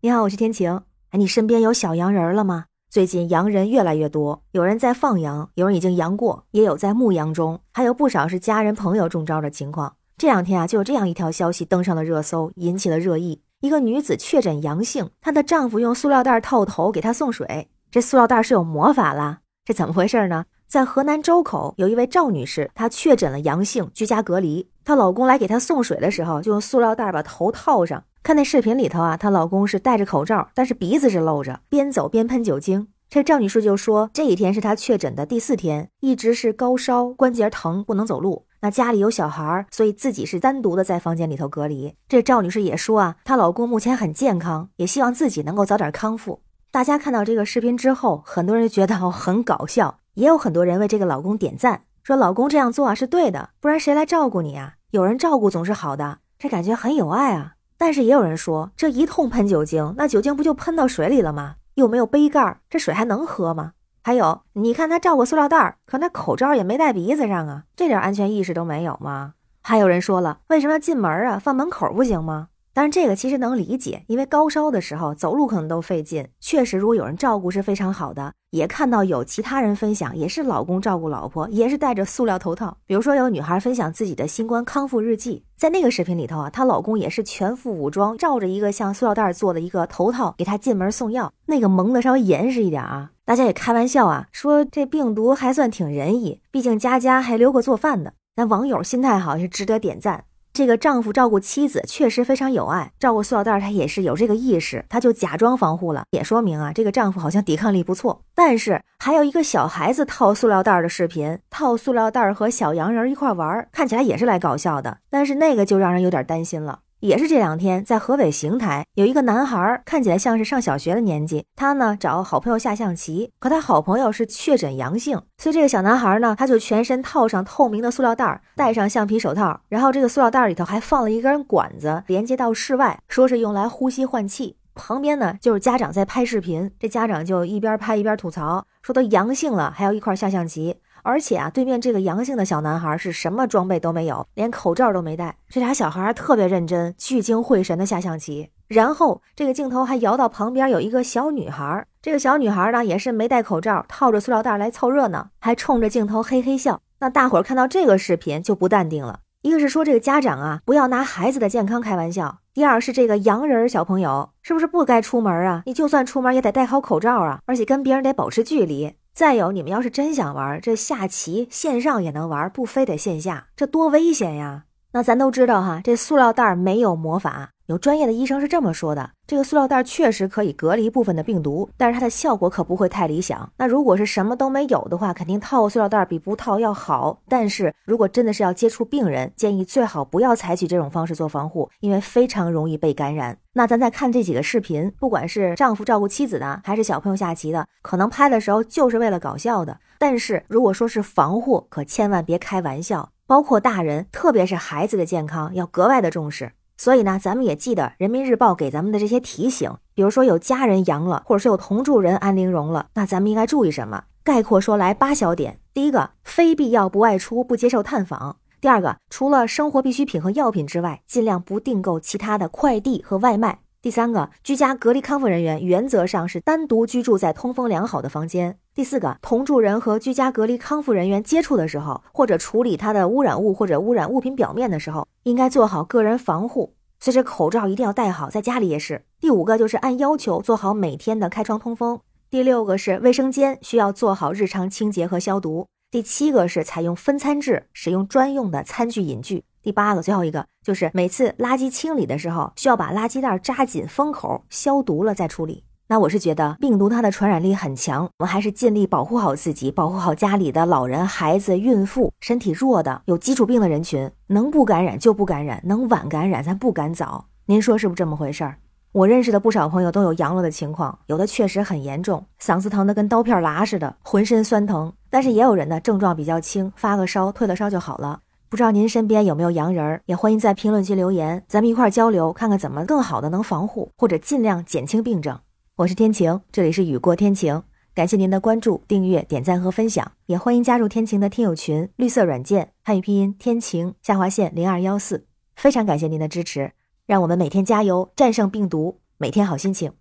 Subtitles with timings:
[0.00, 0.80] 你好，我是天晴。
[1.10, 2.66] 哎，你身边有小洋人了吗？
[2.88, 9.96] 最近洋人越来越多，有人在放羊，有人已经阳过，也有在牧羊中，还有不少是家人朋友中招的情况。
[10.16, 13.42] 这两天啊，就有这样一条消息登上了热搜，引起了热议。
[13.60, 19.40] 一个女子确诊阳性，她的丈夫用塑料袋套头给她送水，这塑料袋是有魔法啦？
[19.64, 20.44] 这怎么回事呢？
[20.68, 24.70] 在河南周口，有一位赵女士，她确诊了阳性，居家隔离。
[24.84, 28.04] 她老公来给她送水的时候，就用塑料袋把头套上。
[28.28, 32.88] 看那视频里头啊，她老公是戴着口罩，但是鼻子是露着，边走边喷酒精。
[33.08, 38.44] 这赵女士就说，这一天是她确诊的第四天，一直是高烧、关节疼，不能走路。
[38.60, 41.94] 那家里有小孩，所以自己是单独的在房间里头隔离。
[42.06, 46.42] 这赵女士也说啊，她老公目前很健康，也希望自己能够早点康复。
[46.70, 54.74] 大家看到这个视频之后，很多人觉得很搞笑，也有很多人为这个老公点赞，说老公这样做啊是对的，不然谁来照顾你啊？
[54.90, 57.54] 有人照顾总是好的，这感觉很有爱啊。
[57.78, 61.54] 但是也有人说，这一通喷酒精，那酒精不就喷到水里了吗？
[61.74, 63.72] 又没有杯盖，这水还能喝吗？
[64.02, 69.34] 还有，你看他罩个塑料袋，可那口罩也没戴鼻子上啊，这点安全意识都没有吗？
[69.62, 72.48] 还有人说了，为什么进门啊放门口不行吗？
[72.72, 78.32] 但是这个其实能理解，因为高烧的时候走路可能都费劲，确实如果有人照顾是非常好的。
[78.50, 82.78] 也看到有其他人分享，也是老公照顾老婆，也是戴着塑料头套。
[82.86, 93.10] 比如说有女孩分享自己的新冠康复日记，在那个视频里头啊，她老公也是全副武装，罩着一个像塑料袋做的一个头套给她进门送药，那个蒙的稍微严实一点啊。
[93.26, 98.14] 大家也开玩笑啊，说这病毒还算挺仁义，毕竟家家还留个做饭的。
[98.36, 100.24] 那网友心态好是值得点赞。
[100.58, 108.22] 这个丈夫照顾妻子确实非常有爱，照顾塑料袋他也是有这个意识，他就假装防护了，也说明啊，这个丈夫好像抵抗力不错。
[108.34, 116.80] 但是还有一个小孩子套塑料袋的视频，套塑料袋和小洋人一块玩，看起来也是来搞笑的，但是那个就让人有点担心了。
[117.00, 121.44] 也是这两天，在河北邢台有一个男孩，看起来像是上小学的年纪。
[121.54, 134.56] 他呢找好朋友下象棋，可他好朋友是确诊阳性，所以这个小男孩呢，他就全身套上透明的塑料袋，戴上橡皮手套，然后这个塑料袋里头还放了一根管子，连接到室外，说是用来呼吸换气。
[134.74, 140.76] 旁边呢就是家长在拍视频，这家长就一边拍一边吐槽，说都阳性了还要一块下象棋。
[141.02, 145.36] 而且啊，对面这个阳性的小男孩是什么装备都没有，连口罩都没戴。
[145.48, 148.50] 这俩小孩特别认真，聚精会神的下象棋。
[148.66, 156.80] 然后这个镜头还摇到旁边有一个小女孩，这个小女孩呢也是没戴口罩，套着塑料袋来凑热闹，还冲着镜头嘿嘿笑。
[157.00, 165.62] 那大伙儿看到这个视频就不淡定了，一个是说这个家长啊不要拿孩子的健康开玩笑，第二是这个洋人小朋友是不是不该出门啊？
[165.64, 168.94] 你就算出门也得戴好口罩啊，而且跟别人得保持距离。
[169.18, 174.66] 再有，你们要是真想玩这下棋，线上也能玩，不非得线下，这多危险呀！
[174.92, 177.50] 那咱都知道哈，这塑料袋没有魔法。
[177.68, 183.52] 有专业的医生是这么说的：这个塑料袋确实可以隔离部分的病毒，但是它的效果可不会太理想。
[183.58, 187.20] 那如果是什么都没有的话，肯定套塑料袋比不套要好。
[187.28, 193.36] 但是如果真的是要接触病人，建议最好不要采取这种方式做防护，因为非常容易被感染。
[193.52, 199.78] 那咱再看这几个视频，不管是丈夫照顾妻子的，还是小朋友下棋的，可能拍的时候就是为了搞笑的。
[199.98, 203.10] 但是如果说是防护，可千万别开玩笑。
[203.26, 206.52] 包括大人，特别是孩子的健康，要格外的重视。
[206.78, 214.04] 所以呢，咱们也记得人民日报给咱们的这些提醒，比如说有家人阳了，或者是有同住人安陵容了，那咱们应该注意什么？
[214.22, 235.08] 概括说来八小点：第一个，非必要不外出，不接受探访；第二个，除了生活必需品和药品之外，尽量不订购其他的快递和外卖；第三个，居家隔离康复人员原则上是单独居住在通风良好的房间；第四个，同住人和居家隔离康复人员接触的时候，或者处理他的污染物或者污染物品表面的时候。
[235.22, 239.06] 应该做好个人防护，所以这口罩一定要戴好，在家里也是。
[239.18, 241.98] 第五个就是按要求做好每天的开窗通风。
[242.28, 245.66] 第六个是卫生间需要做好日常清洁和消毒。
[245.90, 249.44] 第七个是采用分餐制，使用专用的餐具饮具。
[249.62, 255.64] 第八个最后一个就是每次垃圾清理的时候，需要把垃圾袋扎紧封口，消毒了再处理。
[255.90, 267.26] 那我是觉得病毒它的传染力很强，我们还是尽力保护好自己，保护好家里的老人、孩子、孕妇、身体弱的、有基础病的人群，能不感染就不感染，能晚感染咱不赶早。
[267.46, 268.58] 您说是不是这么回事儿？
[268.92, 274.92] 我认识的不少朋友都有阳了的情况，有的确实很严重，嗓子疼的跟刀片剌似的，浑身酸疼。
[275.08, 278.20] 但是也有人呢症状比较轻，发个烧，退了烧就好了。
[278.50, 280.02] 不知道您身边有没有阳人儿？
[280.06, 285.38] 也欢迎在评论区留言，咱们一块儿交流，看看怎么更好的能防护，或者尽量减轻病症。
[285.76, 287.62] 我是天晴，这里是雨过天晴，
[287.94, 296.72] 感谢您的关注、订阅、点赞和分享，也欢迎加入天晴的听友群，绿色软件汉语拼音天晴下划线零二幺四，非常感谢您的支持，
[297.04, 299.92] 让我们每天加油，战胜病毒，每天好心情，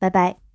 [0.00, 0.47] 拜拜。